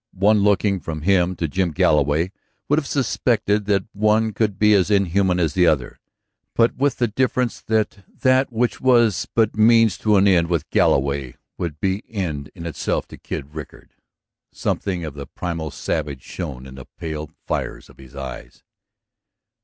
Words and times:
One 0.17 0.39
looking 0.39 0.79
from 0.79 1.03
him 1.03 1.35
to 1.35 1.47
Jim 1.47 1.73
Galloway 1.73 2.31
would 2.67 2.79
have 2.79 2.87
suspected 2.87 3.65
that 3.65 3.85
one 3.93 4.33
could 4.33 4.57
be 4.57 4.73
as 4.73 4.89
inhuman 4.89 5.37
as 5.39 5.53
the 5.53 5.67
other, 5.67 5.99
but 6.55 6.75
with 6.75 6.97
the 6.97 7.07
difference 7.07 7.61
that 7.61 7.99
that 8.21 8.51
which 8.51 8.81
was 8.81 9.27
but 9.35 9.55
means 9.55 9.99
to 9.99 10.15
an 10.15 10.27
end 10.27 10.47
with 10.47 10.67
Galloway 10.71 11.35
would 11.59 11.79
be 11.79 12.01
end 12.09 12.49
in 12.55 12.65
itself 12.65 13.07
to 13.09 13.17
Kid 13.19 13.53
Rickard. 13.53 13.93
Something 14.51 15.05
of 15.05 15.13
the 15.13 15.27
primal 15.27 15.69
savage 15.69 16.23
shone 16.23 16.65
in 16.65 16.73
the 16.73 16.87
pale 16.97 17.29
fires 17.45 17.87
of 17.87 17.99
his 17.99 18.15
eyes. 18.15 18.63